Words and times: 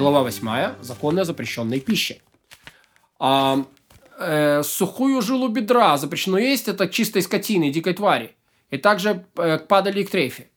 Глава 0.00 0.22
8. 0.22 0.76
Законы 0.80 1.20
о 1.20 1.24
запрещенной 1.24 1.78
пище. 1.78 2.22
А, 3.18 3.66
э, 4.18 4.62
сухую 4.62 5.20
жилу 5.20 5.48
бедра 5.48 5.98
запрещено 5.98 6.38
есть, 6.38 6.68
это 6.68 6.88
чистой 6.88 7.20
скотины, 7.20 7.70
дикой 7.70 7.92
твари. 7.92 8.34
И 8.70 8.78
также 8.78 9.26
э, 9.36 9.58
падали 9.58 10.02
к 10.02 10.10
трейфе. 10.10 10.48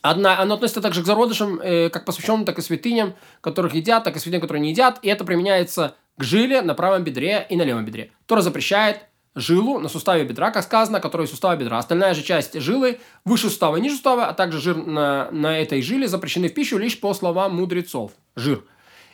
Одна, 0.00 0.40
оно 0.40 0.54
относится 0.54 0.80
также 0.80 1.04
к 1.04 1.06
зародышам, 1.06 1.60
э, 1.60 1.88
как 1.88 2.04
посвященным, 2.04 2.44
так 2.44 2.58
и 2.58 2.62
святыням, 2.62 3.14
которых 3.40 3.74
едят, 3.74 4.02
так 4.02 4.16
и 4.16 4.18
святыням, 4.18 4.40
которые 4.40 4.60
не 4.60 4.70
едят. 4.70 4.98
И 5.02 5.08
это 5.08 5.24
применяется 5.24 5.94
к 6.16 6.24
жиле 6.24 6.62
на 6.62 6.74
правом 6.74 7.04
бедре 7.04 7.46
и 7.48 7.54
на 7.54 7.62
левом 7.62 7.84
бедре. 7.84 8.10
Тора 8.26 8.40
запрещает 8.40 9.06
жилу 9.34 9.78
на 9.78 9.88
суставе 9.88 10.24
бедра, 10.24 10.50
как 10.50 10.64
сказано, 10.64 11.00
который 11.00 11.26
сустава 11.26 11.56
бедра. 11.56 11.78
Остальная 11.78 12.14
же 12.14 12.22
часть 12.22 12.58
жилы, 12.60 13.00
выше 13.24 13.48
сустава 13.48 13.76
и 13.76 13.80
ниже 13.80 13.94
сустава, 13.94 14.26
а 14.26 14.34
также 14.34 14.60
жир 14.60 14.76
на, 14.76 15.30
на 15.30 15.58
этой 15.58 15.82
жиле 15.82 16.08
запрещены 16.08 16.48
в 16.48 16.54
пищу 16.54 16.78
лишь 16.78 17.00
по 17.00 17.14
словам 17.14 17.56
мудрецов. 17.56 18.12
Жир. 18.36 18.64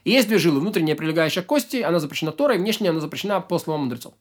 И 0.04 0.10
есть 0.10 0.28
две 0.28 0.38
жилы. 0.38 0.60
Внутренняя 0.60 0.96
прилегающая 0.96 1.42
к 1.42 1.46
кости, 1.46 1.82
она 1.82 1.98
запрещена 1.98 2.32
Торой, 2.32 2.58
внешняя 2.58 2.90
она 2.90 3.00
запрещена 3.00 3.40
по 3.40 3.58
словам 3.58 3.82
мудрецов. 3.82 4.14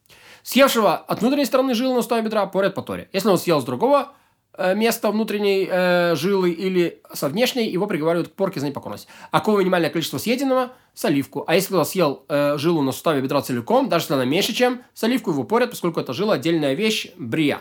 Съевшего 0.44 0.96
от 0.96 1.22
внутренней 1.22 1.46
стороны 1.46 1.74
жилы 1.74 1.94
на 1.94 2.02
суставе 2.02 2.24
бедра 2.24 2.46
поряд 2.46 2.76
по 2.76 2.82
Торе. 2.82 3.10
Если 3.14 3.30
он 3.30 3.38
съел 3.38 3.62
с 3.62 3.66
другого 3.66 4.14
места 4.58 5.12
внутренней 5.12 5.68
э, 5.70 6.16
жилы 6.16 6.52
или 6.52 7.02
со 7.14 7.30
внешней, 7.30 7.70
его 7.70 7.88
приговаривают 7.88 8.30
к 8.30 8.32
порке 8.34 8.60
за 8.60 8.68
непокорность. 8.68 9.08
А 9.32 9.40
какое 9.40 9.62
минимальное 9.62 9.90
количество 9.90 10.18
съеденного? 10.18 10.74
Соливку. 10.94 11.44
А 11.48 11.56
если 11.56 11.68
кто 11.68 11.84
съел 11.84 12.26
э, 12.28 12.58
жилу 12.58 12.82
на 12.82 12.92
суставе 12.92 13.22
бедра 13.22 13.42
целиком, 13.42 13.90
даже 13.90 14.04
если 14.06 14.14
она 14.16 14.26
меньше, 14.26 14.54
чем 14.54 14.82
соливку, 14.94 15.32
его 15.32 15.44
порят, 15.44 15.70
поскольку 15.72 16.00
это 16.00 16.14
жила 16.14 16.36
отдельная 16.36 16.74
вещь, 16.74 17.12
брия. 17.18 17.60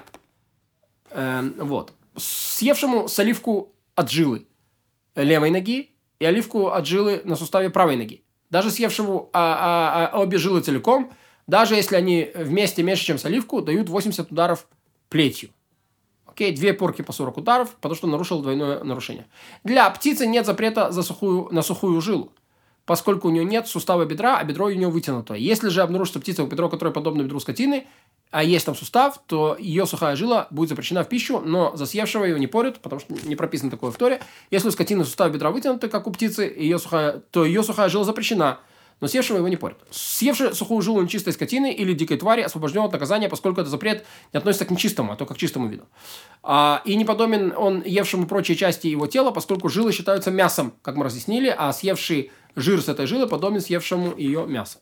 Э, 1.10 1.42
вот. 1.58 1.92
Съевшему 2.16 3.08
соливку 3.08 3.74
от 3.94 4.10
жилы 4.10 4.46
левой 5.14 5.50
ноги 5.50 5.90
и 6.18 6.24
оливку 6.24 6.68
от 6.68 6.86
жилы 6.86 7.20
на 7.24 7.36
суставе 7.36 7.70
правой 7.70 7.96
ноги. 7.96 8.22
Даже 8.50 8.70
съевшему 8.70 9.30
а, 9.32 10.10
а, 10.10 10.10
а, 10.12 10.20
обе 10.20 10.38
жилы 10.38 10.60
целиком, 10.60 11.12
даже 11.46 11.74
если 11.74 11.96
они 11.96 12.30
вместе 12.34 12.82
меньше, 12.82 13.04
чем 13.04 13.18
соливку, 13.18 13.60
дают 13.60 13.88
80 13.88 14.30
ударов 14.30 14.66
плетью. 15.08 15.50
Окей, 16.36 16.52
две 16.54 16.74
порки 16.74 17.00
по 17.00 17.14
40 17.14 17.38
ударов, 17.38 17.70
потому 17.76 17.94
что 17.94 18.06
нарушил 18.06 18.42
двойное 18.42 18.84
нарушение. 18.84 19.24
Для 19.64 19.88
птицы 19.88 20.26
нет 20.26 20.44
запрета 20.44 20.92
за 20.92 21.02
сухую, 21.02 21.48
на 21.50 21.62
сухую 21.62 21.98
жилу, 22.02 22.30
поскольку 22.84 23.28
у 23.28 23.30
нее 23.30 23.42
нет 23.42 23.66
сустава 23.66 24.04
бедра, 24.04 24.36
а 24.36 24.44
бедро 24.44 24.66
у 24.66 24.70
нее 24.70 24.88
вытянуто. 24.88 25.32
Если 25.32 25.70
же 25.70 25.80
обнаружится 25.80 26.20
птица 26.20 26.44
у 26.44 26.46
бедро, 26.46 26.68
которая 26.68 26.92
подобна 26.92 27.22
бедру 27.22 27.40
скотины, 27.40 27.86
а 28.30 28.44
есть 28.44 28.66
там 28.66 28.74
сустав, 28.74 29.18
то 29.26 29.56
ее 29.58 29.86
сухая 29.86 30.14
жила 30.14 30.46
будет 30.50 30.68
запрещена 30.68 31.04
в 31.04 31.08
пищу, 31.08 31.40
но 31.40 31.74
за 31.74 31.86
съевшего 31.86 32.24
ее 32.26 32.38
не 32.38 32.48
порят, 32.48 32.80
потому 32.80 33.00
что 33.00 33.14
не 33.26 33.34
прописано 33.34 33.70
такое 33.70 33.90
в 33.90 33.96
Торе. 33.96 34.20
Если 34.50 34.68
у 34.68 34.72
скотины 34.72 35.06
сустав 35.06 35.32
бедра 35.32 35.50
вытянуты, 35.50 35.88
как 35.88 36.06
у 36.06 36.12
птицы, 36.12 36.42
ее 36.42 36.78
сухая, 36.78 37.22
то 37.30 37.46
ее 37.46 37.62
сухая 37.62 37.88
жила 37.88 38.04
запрещена, 38.04 38.58
но 39.00 39.08
съевшего 39.08 39.38
его 39.38 39.48
не 39.48 39.56
порят. 39.56 39.78
Съевший 39.90 40.54
сухую 40.54 40.82
жилу 40.82 41.02
нечистой 41.02 41.32
скотины 41.32 41.72
или 41.72 41.92
дикой 41.92 42.16
твари 42.16 42.42
освобожден 42.42 42.82
от 42.82 42.92
наказания, 42.92 43.28
поскольку 43.28 43.60
этот 43.60 43.70
запрет 43.70 44.06
не 44.32 44.38
относится 44.38 44.64
к 44.64 44.70
нечистому, 44.70 45.12
а 45.12 45.16
только 45.16 45.34
к 45.34 45.38
чистому 45.38 45.68
виду. 45.68 45.84
А, 46.42 46.82
и 46.84 46.96
не 46.96 47.04
подобен 47.04 47.52
он 47.56 47.82
евшему 47.84 48.26
прочие 48.26 48.56
части 48.56 48.86
его 48.86 49.06
тела, 49.06 49.30
поскольку 49.30 49.68
жилы 49.68 49.92
считаются 49.92 50.30
мясом, 50.30 50.74
как 50.82 50.96
мы 50.96 51.04
разъяснили, 51.04 51.54
а 51.56 51.72
съевший 51.72 52.30
жир 52.54 52.80
с 52.80 52.88
этой 52.88 53.06
жилы 53.06 53.26
подобен 53.26 53.60
съевшему 53.60 54.16
ее 54.16 54.46
мясо. 54.46 54.78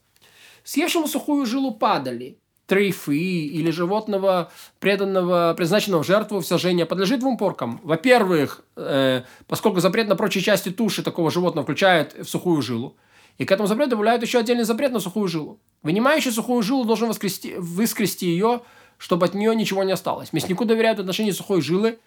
Съевшему 0.62 1.08
сухую 1.08 1.44
жилу 1.46 1.72
падали– 1.72 2.38
трейфы 2.66 3.16
или 3.16 3.70
животного, 3.70 4.50
преданного, 4.80 5.54
предназначенного 5.54 6.02
в 6.02 6.06
жертву 6.06 6.40
в 6.40 6.46
сожжение, 6.46 6.86
подлежит 6.86 7.20
двум 7.20 7.36
поркам. 7.36 7.80
Во-первых, 7.82 8.64
э, 8.76 9.22
поскольку 9.46 9.80
запрет 9.80 10.08
на 10.08 10.16
прочие 10.16 10.42
части 10.42 10.70
туши 10.70 11.02
такого 11.02 11.30
животного 11.30 11.64
включает 11.64 12.14
в 12.14 12.24
сухую 12.24 12.62
жилу, 12.62 12.96
и 13.38 13.44
к 13.44 13.52
этому 13.52 13.66
запрету 13.66 13.90
добавляют 13.90 14.22
еще 14.22 14.38
отдельный 14.38 14.64
запрет 14.64 14.92
на 14.92 15.00
сухую 15.00 15.28
жилу. 15.28 15.60
Вынимающий 15.82 16.30
сухую 16.30 16.62
жилу 16.62 16.84
должен 16.84 17.08
воскрести, 17.08 17.54
выскрести 17.56 18.26
ее, 18.26 18.62
чтобы 18.96 19.26
от 19.26 19.34
нее 19.34 19.54
ничего 19.54 19.82
не 19.82 19.92
осталось. 19.92 20.32
Мяснику 20.32 20.64
доверяют 20.64 20.98
в 20.98 21.00
отношении 21.00 21.32
сухой 21.32 21.60
жилы, 21.60 21.98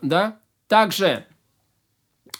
да. 0.00 0.38
Также 0.66 1.26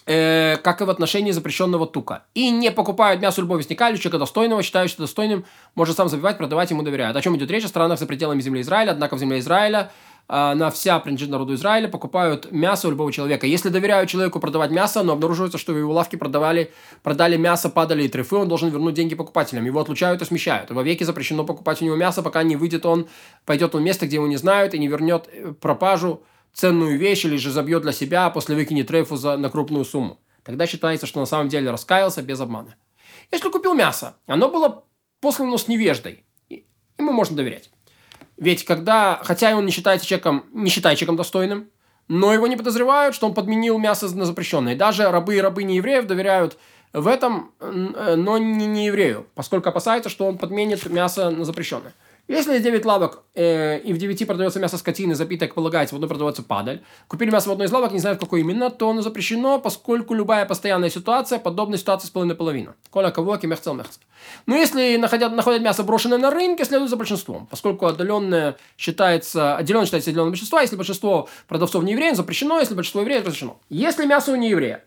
э, 0.05 0.57
как 0.57 0.81
и 0.81 0.83
в 0.83 0.89
отношении 0.89 1.31
запрещенного 1.31 1.87
тука. 1.87 2.25
И 2.33 2.49
не 2.49 2.71
покупают 2.71 3.21
мясо 3.21 3.41
любого 3.41 3.59
мясника 3.59 3.89
или 3.89 3.97
человека 3.97 4.19
достойного, 4.19 4.61
считающего 4.61 5.01
достойным, 5.01 5.45
может 5.75 5.95
сам 5.95 6.09
забивать, 6.09 6.37
продавать, 6.37 6.71
ему 6.71 6.83
доверяют. 6.83 7.15
О 7.15 7.21
чем 7.21 7.37
идет 7.37 7.49
речь? 7.49 7.65
О 7.65 7.67
странах 7.67 7.99
за 7.99 8.05
пределами 8.05 8.41
земли 8.41 8.61
Израиля, 8.61 8.91
однако 8.91 9.15
в 9.15 9.19
земле 9.19 9.39
Израиля 9.39 9.91
на 10.29 10.71
вся 10.71 10.99
принадлежит 10.99 11.29
народу 11.29 11.53
Израиля, 11.53 11.87
покупают 11.87 12.51
мясо 12.51 12.87
у 12.87 12.91
любого 12.91 13.11
человека. 13.11 13.45
Если 13.45 13.69
доверяют 13.69 14.09
человеку 14.09 14.39
продавать 14.39 14.71
мясо, 14.71 15.03
но 15.03 15.13
обнаруживается, 15.13 15.57
что 15.57 15.73
в 15.73 15.77
его 15.77 15.93
лавке 15.93 16.17
продавали, 16.17 16.71
продали 17.03 17.35
мясо, 17.37 17.69
падали 17.69 18.03
и 18.03 18.07
трефы, 18.07 18.37
он 18.37 18.47
должен 18.47 18.69
вернуть 18.69 18.95
деньги 18.95 19.15
покупателям. 19.15 19.65
Его 19.65 19.81
отлучают 19.81 20.21
и 20.21 20.25
смещают. 20.25 20.71
Во 20.71 20.81
веки 20.81 21.03
запрещено 21.03 21.43
покупать 21.43 21.81
у 21.81 21.85
него 21.85 21.95
мясо, 21.95 22.23
пока 22.23 22.43
не 22.43 22.55
выйдет 22.55 22.85
он, 22.85 23.07
пойдет 23.45 23.75
он 23.75 23.81
в 23.81 23.85
место, 23.85 24.07
где 24.07 24.15
его 24.15 24.27
не 24.27 24.37
знают, 24.37 24.73
и 24.73 24.79
не 24.79 24.87
вернет 24.87 25.29
э, 25.31 25.53
пропажу 25.59 26.23
ценную 26.53 26.97
вещь 26.97 27.25
или 27.25 27.35
же 27.35 27.51
забьет 27.51 27.81
для 27.81 27.91
себя, 27.91 28.27
а 28.27 28.29
после 28.29 28.55
выкинет 28.55 28.87
трейфу 28.87 29.15
за, 29.17 29.37
на 29.37 29.49
крупную 29.49 29.85
сумму. 29.85 30.19
Тогда 30.43 30.67
считается, 30.67 31.07
что 31.07 31.19
на 31.19 31.25
самом 31.25 31.49
деле 31.49 31.71
раскаялся 31.71 32.21
без 32.21 32.39
обмана. 32.39 32.75
Если 33.31 33.49
купил 33.49 33.73
мясо, 33.73 34.15
оно 34.27 34.49
было 34.49 34.85
послано 35.19 35.57
с 35.57 35.67
невеждой, 35.67 36.23
ему 36.49 37.11
можно 37.11 37.35
доверять. 37.35 37.72
Ведь 38.43 38.65
когда, 38.65 39.21
хотя 39.23 39.55
он 39.55 39.65
не 39.65 39.71
считается 39.71 40.05
человеком, 40.05 40.43
не 40.51 40.69
считает 40.69 40.97
человеком 40.97 41.15
достойным, 41.15 41.69
но 42.09 42.33
его 42.33 42.45
не 42.47 42.57
подозревают, 42.57 43.15
что 43.15 43.25
он 43.25 43.33
подменил 43.33 43.77
мясо 43.77 44.13
на 44.13 44.25
запрещенное. 44.25 44.75
Даже 44.75 45.09
рабы 45.09 45.37
и 45.37 45.39
рабыни 45.39 45.75
евреев 45.75 46.07
доверяют 46.07 46.57
в 46.91 47.07
этом, 47.07 47.51
но 47.61 48.37
не, 48.37 48.65
не 48.65 48.87
еврею, 48.87 49.27
поскольку 49.33 49.69
опасаются, 49.69 50.09
что 50.09 50.25
он 50.25 50.37
подменит 50.37 50.85
мясо 50.89 51.29
на 51.29 51.45
запрещенное. 51.45 51.93
Если 52.29 52.53
есть 52.53 52.63
9 52.63 52.85
лавок, 52.85 53.23
э, 53.35 53.79
и 53.79 53.91
в 53.91 53.97
9 53.97 54.25
продается 54.25 54.57
мясо 54.57 54.77
скотины, 54.77 55.13
запитое, 55.13 55.49
как 55.49 55.55
полагается, 55.55 55.93
в 55.93 55.97
одной 55.97 56.07
продается 56.07 56.41
падаль, 56.41 56.81
купили 57.09 57.29
мясо 57.29 57.49
в 57.49 57.51
одной 57.51 57.67
из 57.67 57.71
лавок, 57.71 57.91
не 57.91 57.99
знают, 57.99 58.17
какой 58.17 58.39
именно, 58.39 58.69
то 58.69 58.89
оно 58.89 59.01
запрещено, 59.01 59.59
поскольку 59.59 60.13
любая 60.13 60.45
постоянная 60.45 60.89
ситуация 60.89 61.37
подобна 61.37 61.77
ситуации 61.77 62.07
с 62.07 62.11
половиной 62.11 62.35
половина. 62.35 62.75
Коля 62.91 63.11
кого, 63.11 63.35
кемехцел 63.35 63.73
мехцел. 63.73 64.01
Но 64.45 64.55
если 64.55 64.95
находят, 64.95 65.33
находят 65.33 65.61
мясо, 65.61 65.83
брошенное 65.83 66.17
на 66.17 66.31
рынке, 66.31 66.63
следует 66.63 66.89
за 66.89 66.95
большинством, 66.95 67.45
поскольку 67.47 67.87
отдаленное 67.87 68.55
считается, 68.77 69.57
отделенное 69.57 69.85
считается 69.85 70.11
отделенным 70.11 70.31
большинство, 70.31 70.61
если 70.61 70.77
большинство 70.77 71.27
продавцов 71.49 71.83
не 71.83 71.91
евреев, 71.91 72.15
запрещено, 72.15 72.57
если 72.59 72.73
большинство 72.73 73.01
евреев, 73.01 73.25
разрешено. 73.25 73.59
Если 73.69 74.05
мясо 74.05 74.31
у 74.31 74.37
нееврея, 74.37 74.85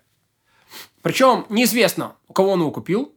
причем 1.03 1.45
неизвестно, 1.51 2.15
у 2.29 2.33
кого 2.33 2.53
он 2.53 2.61
его 2.61 2.71
купил, 2.71 3.13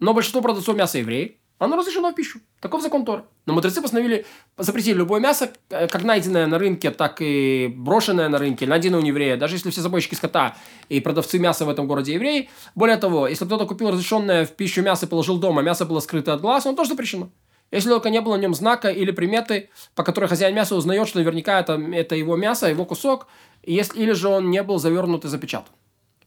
но 0.00 0.14
большинство 0.14 0.42
продавцов 0.42 0.74
мяса 0.74 0.98
евреи, 0.98 1.38
оно 1.64 1.76
разрешено 1.76 2.10
в 2.10 2.14
пищу. 2.14 2.40
Таков 2.60 2.82
закон 2.82 3.04
Тора. 3.04 3.24
Но 3.46 3.52
мудрецы 3.52 3.80
постановили, 3.80 4.26
запретили 4.58 4.96
любое 4.96 5.20
мясо, 5.20 5.52
э, 5.70 5.86
как 5.86 6.02
найденное 6.02 6.46
на 6.46 6.58
рынке, 6.58 6.90
так 6.90 7.18
и 7.20 7.72
брошенное 7.74 8.28
на 8.28 8.38
рынке, 8.38 8.66
найденное 8.66 9.00
у 9.00 9.04
еврея. 9.04 9.36
Даже 9.36 9.56
если 9.56 9.70
все 9.70 9.80
забойщики 9.80 10.14
скота 10.14 10.56
и 10.88 11.00
продавцы 11.00 11.38
мяса 11.38 11.64
в 11.64 11.70
этом 11.70 11.86
городе 11.86 12.14
евреи. 12.14 12.50
Более 12.74 12.96
того, 12.96 13.28
если 13.28 13.44
кто-то 13.44 13.66
купил 13.66 13.90
разрешенное 13.90 14.44
в 14.44 14.52
пищу 14.52 14.82
мясо 14.82 15.06
и 15.06 15.08
положил 15.08 15.38
дома, 15.38 15.62
мясо 15.62 15.86
было 15.86 16.00
скрыто 16.00 16.34
от 16.34 16.40
глаз, 16.40 16.66
оно 16.66 16.76
тоже 16.76 16.90
запрещено. 16.90 17.30
Если 17.70 17.88
только 17.88 18.10
не 18.10 18.20
было 18.20 18.36
на 18.36 18.40
нем 18.40 18.54
знака 18.54 18.88
или 18.88 19.12
приметы, 19.12 19.70
по 19.94 20.02
которой 20.02 20.26
хозяин 20.26 20.54
мяса 20.54 20.74
узнает, 20.74 21.08
что 21.08 21.18
наверняка 21.18 21.60
это, 21.60 21.74
это 21.74 22.16
его 22.16 22.36
мясо, 22.36 22.68
его 22.68 22.84
кусок, 22.84 23.28
если, 23.62 24.00
или 24.00 24.12
же 24.12 24.28
он 24.28 24.50
не 24.50 24.62
был 24.62 24.78
завернут 24.78 25.24
и 25.24 25.28
запечатан. 25.28 25.72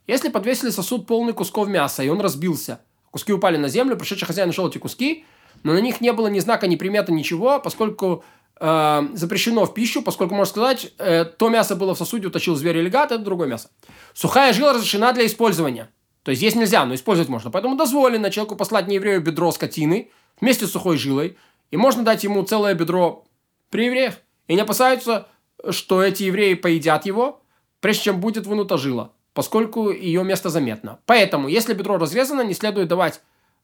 Если 0.08 0.30
подвесили 0.30 0.70
сосуд 0.70 1.08
полный 1.08 1.34
кусков 1.34 1.68
мяса, 1.68 2.04
и 2.04 2.10
он 2.10 2.22
разбился– 2.22 2.80
Куски 3.16 3.32
упали 3.32 3.56
на 3.56 3.70
землю, 3.70 3.96
пришедший 3.96 4.28
хозяин 4.28 4.50
нашел 4.50 4.68
эти 4.68 4.78
куски, 4.78 5.24
но 5.64 5.72
на 5.72 5.78
них 5.78 6.02
не 6.02 6.12
было 6.12 6.28
ни 6.28 6.40
знака, 6.40 6.68
ни 6.68 6.76
приметы, 6.76 7.14
ничего, 7.14 7.62
поскольку 7.62 8.26
э, 8.60 9.08
запрещено 9.14 9.66
в 9.66 9.74
пищу, 9.74 10.02
поскольку, 10.02 10.36
можно 10.36 10.52
сказать, 10.52 10.92
э, 10.98 11.24
то 11.24 11.48
мясо 11.48 11.78
было 11.78 11.96
в 11.96 11.98
сосуде, 11.98 12.28
утащил 12.28 12.58
зверь 12.58 12.80
или 12.80 12.90
гад, 12.90 13.14
это 13.14 13.24
другое 13.24 13.48
мясо. 13.48 13.70
Сухая 14.14 14.52
жила 14.52 14.74
разрешена 14.74 15.14
для 15.14 15.26
использования. 15.28 15.90
То 16.24 16.32
есть 16.32 16.44
есть 16.44 16.58
нельзя, 16.58 16.86
но 16.86 16.94
использовать 16.94 17.30
можно. 17.30 17.52
Поэтому 17.52 17.78
дозволено 17.78 18.30
человеку 18.30 18.58
послать 18.58 18.90
нееврею 18.90 19.22
бедро 19.22 19.50
скотины 19.54 20.12
вместе 20.42 20.68
с 20.68 20.72
сухой 20.72 20.98
жилой, 20.98 21.38
и 21.72 21.78
можно 21.78 22.04
дать 22.04 22.26
ему 22.26 22.44
целое 22.44 22.74
бедро 22.74 23.24
при 23.70 23.86
евреях. 23.86 24.16
И 24.50 24.56
не 24.56 24.60
опасаются, 24.60 25.30
что 25.70 26.04
эти 26.04 26.24
евреи 26.24 26.56
поедят 26.56 27.06
его, 27.06 27.42
прежде 27.80 28.04
чем 28.04 28.20
будет 28.20 28.46
вынута 28.46 28.78
жила 28.78 29.15
поскольку 29.36 29.92
ее 29.92 30.24
место 30.24 30.50
заметно. 30.50 30.98
Поэтому, 31.06 31.48
если 31.48 31.74
бедро 31.74 31.98
разрезано, 31.98 32.42
не 32.42 32.56
следует 32.56 32.88
давать 32.88 33.22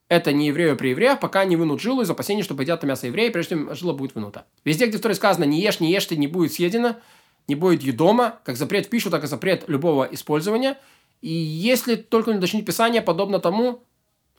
это 0.08 0.30
не 0.32 0.48
еврею 0.48 0.76
при 0.76 0.90
евреях, 0.90 1.18
пока 1.18 1.44
не 1.46 1.56
вынут 1.56 1.80
жилу 1.80 2.02
из 2.02 2.10
опасения, 2.10 2.42
что 2.42 2.54
пойдет 2.54 2.82
мясо 2.82 3.06
еврея, 3.06 3.30
прежде 3.30 3.56
чем 3.56 3.74
жила 3.74 3.94
будет 3.94 4.14
вынута. 4.14 4.44
Везде, 4.64 4.86
где 4.86 4.98
в 4.98 5.00
Торе 5.00 5.14
сказано 5.14 5.44
«не 5.44 5.62
ешь, 5.62 5.80
не 5.80 5.90
ешь, 5.90 6.04
ты 6.04 6.16
не 6.16 6.26
будет 6.26 6.52
съедено», 6.52 6.96
не 7.48 7.54
будет 7.54 7.82
едома, 7.82 8.38
как 8.44 8.56
запрет 8.56 8.86
в 8.86 8.90
пищу, 8.90 9.10
так 9.10 9.24
и 9.24 9.26
запрет 9.26 9.64
любого 9.66 10.04
использования. 10.04 10.78
И 11.22 11.32
если 11.32 11.96
только 11.96 12.32
не 12.32 12.38
уточнить 12.38 12.66
Писание, 12.66 13.00
подобно 13.00 13.38
тому, 13.38 13.82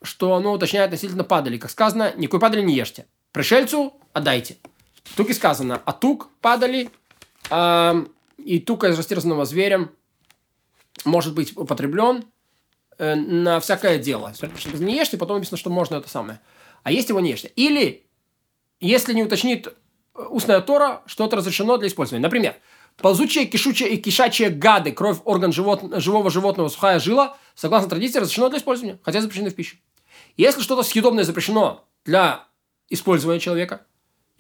что 0.03 0.35
оно 0.35 0.53
уточняет 0.53 0.87
относительно 0.87 1.23
падали. 1.23 1.57
Как 1.57 1.71
сказано, 1.71 2.13
никакой 2.15 2.39
падали 2.39 2.61
не 2.61 2.75
ешьте. 2.75 3.07
Пришельцу 3.31 3.93
отдайте. 4.13 4.57
Тук 5.15 5.31
и 5.31 5.33
сказано, 5.33 5.81
а 5.83 5.91
тук 5.91 6.29
падали, 6.39 6.89
э, 7.49 8.05
и 8.37 8.59
тука 8.59 8.89
из 8.89 8.97
растерзанного 8.97 9.45
зверем 9.45 9.89
может 11.05 11.33
быть 11.33 11.55
употреблен 11.57 12.25
э, 12.97 13.15
на 13.15 13.59
всякое 13.59 13.97
дело. 13.97 14.33
Чтобы 14.33 14.83
не 14.83 14.97
ешьте, 14.97 15.17
потом 15.17 15.37
написано, 15.37 15.57
что 15.57 15.69
можно 15.69 15.95
это 15.95 16.09
самое. 16.09 16.39
А 16.83 16.91
есть 16.91 17.09
его 17.09 17.19
не 17.19 17.31
ешьте. 17.31 17.51
Или, 17.55 18.05
если 18.79 19.13
не 19.13 19.23
уточнит 19.23 19.67
э, 19.67 19.71
устная 20.29 20.61
Тора, 20.61 21.01
что-то 21.05 21.37
разрешено 21.37 21.77
для 21.77 21.87
использования. 21.87 22.23
Например, 22.23 22.55
ползучие, 22.97 23.45
кишучие 23.45 23.89
и 23.89 23.97
кишачие 23.97 24.49
гады, 24.49 24.91
кровь, 24.91 25.17
орган 25.25 25.51
живот, 25.51 25.81
живого 26.01 26.29
животного, 26.29 26.69
сухая 26.69 26.99
жила, 26.99 27.37
согласно 27.55 27.89
традиции, 27.89 28.19
разрешено 28.19 28.49
для 28.49 28.59
использования, 28.59 28.99
хотя 29.03 29.21
запрещено 29.21 29.49
в 29.49 29.55
пищу. 29.55 29.77
Если 30.37 30.61
что-то 30.61 30.83
съедобное 30.83 31.23
запрещено 31.23 31.85
для 32.05 32.47
использования 32.89 33.39
человека, 33.39 33.85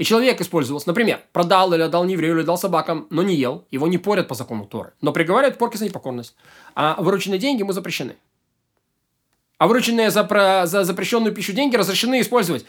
и 0.03 0.05
человек 0.05 0.41
использовался, 0.41 0.89
например, 0.89 1.21
продал 1.31 1.73
или 1.73 1.81
отдал 1.81 2.03
нееврею, 2.03 2.35
или 2.35 2.43
дал 2.43 2.57
собакам, 2.57 3.07
но 3.09 3.23
не 3.23 3.35
ел, 3.35 3.65
его 3.71 3.87
не 3.87 3.97
порят 3.97 4.27
по 4.27 4.35
закону 4.35 4.65
Торы, 4.65 4.91
но 4.99 5.13
приговаривают 5.13 5.57
порки 5.57 5.77
за 5.77 5.85
непокорность. 5.85 6.35
А 6.75 7.01
вырученные 7.01 7.39
деньги 7.39 7.61
ему 7.61 7.71
запрещены. 7.71 8.17
А 9.59 9.65
вырученные 9.65 10.11
за, 10.11 10.25
про, 10.25 10.63
за 10.65 10.83
запрещенную 10.83 11.33
пищу 11.33 11.53
деньги 11.53 11.77
разрешены 11.77 12.19
использовать, 12.19 12.65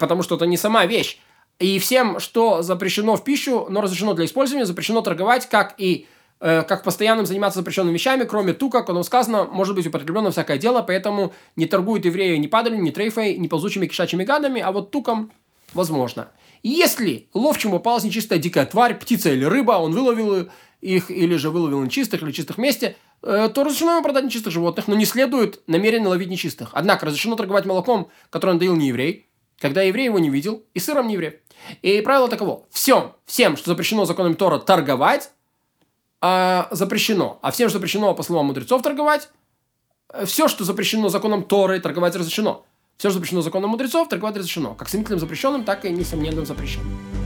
потому 0.00 0.24
что 0.24 0.34
это 0.34 0.44
не 0.44 0.56
сама 0.56 0.84
вещь. 0.84 1.20
И 1.60 1.78
всем, 1.78 2.18
что 2.18 2.62
запрещено 2.62 3.14
в 3.14 3.22
пищу, 3.22 3.68
но 3.70 3.80
разрешено 3.80 4.14
для 4.14 4.24
использования, 4.24 4.66
запрещено 4.66 5.02
торговать, 5.02 5.48
как 5.48 5.76
и 5.78 6.08
э, 6.40 6.62
как 6.62 6.82
постоянным 6.82 7.26
заниматься 7.26 7.60
запрещенными 7.60 7.94
вещами, 7.94 8.24
кроме 8.24 8.54
ту, 8.54 8.70
как 8.70 8.90
оно 8.90 9.04
сказано, 9.04 9.44
может 9.44 9.76
быть 9.76 9.86
употреблено 9.86 10.32
всякое 10.32 10.58
дело, 10.58 10.82
поэтому 10.82 11.32
не 11.54 11.66
торгуют 11.66 12.06
евреи 12.06 12.38
ни 12.38 12.48
падалью, 12.48 12.82
ни 12.82 12.90
трейфой, 12.90 13.36
ни 13.38 13.46
ползучими 13.46 13.86
кишачьими 13.86 14.24
гадами, 14.24 14.60
а 14.60 14.72
вот 14.72 14.90
туком 14.90 15.30
возможно. 15.74 16.26
Если 16.62 17.28
ловчему 17.34 17.74
попалась 17.74 18.04
нечистая 18.04 18.38
дикая 18.38 18.66
тварь, 18.66 18.94
птица 18.94 19.30
или 19.30 19.44
рыба, 19.44 19.72
он 19.72 19.92
выловил 19.92 20.48
их 20.80 21.10
или 21.10 21.36
же 21.36 21.50
выловил 21.50 21.82
нечистых 21.82 22.22
или 22.22 22.32
чистых 22.32 22.58
месте, 22.58 22.96
э, 23.22 23.48
то 23.52 23.64
разрешено 23.64 23.92
ему 23.92 24.02
продать 24.02 24.24
нечистых 24.24 24.52
животных, 24.52 24.88
но 24.88 24.94
не 24.94 25.04
следует 25.04 25.62
намеренно 25.66 26.08
ловить 26.08 26.28
нечистых. 26.28 26.70
Однако 26.72 27.06
разрешено 27.06 27.36
торговать 27.36 27.66
молоком, 27.66 28.08
которое 28.30 28.52
он 28.52 28.58
доил 28.58 28.76
не 28.76 28.88
еврей, 28.88 29.28
когда 29.58 29.82
еврей 29.82 30.06
его 30.06 30.18
не 30.18 30.30
видел, 30.30 30.64
и 30.74 30.80
сыром 30.80 31.06
не 31.06 31.14
еврей. 31.14 31.40
И 31.82 32.00
правило 32.00 32.28
таково. 32.28 32.66
Всем, 32.70 33.12
всем, 33.26 33.56
что 33.56 33.70
запрещено 33.70 34.04
законом 34.04 34.34
Тора 34.34 34.58
торговать, 34.58 35.30
а, 36.20 36.68
запрещено. 36.70 37.38
А 37.42 37.50
всем, 37.50 37.68
что 37.68 37.78
запрещено, 37.78 38.14
по 38.14 38.22
словам 38.22 38.46
мудрецов, 38.46 38.82
торговать, 38.82 39.28
э, 40.08 40.24
все, 40.26 40.48
что 40.48 40.64
запрещено 40.64 41.08
законом 41.08 41.44
Торы, 41.44 41.80
торговать 41.80 42.16
разрешено. 42.16 42.64
Все, 42.96 43.08
что 43.08 43.14
запрещено 43.14 43.42
законом 43.42 43.70
мудрецов, 43.70 44.08
торговать 44.08 44.36
разрешено. 44.36 44.74
Как 44.74 44.88
сомнительным 44.88 45.20
запрещенным, 45.20 45.64
так 45.64 45.84
и 45.84 45.90
несомненным 45.90 46.46
запрещенным. 46.46 47.21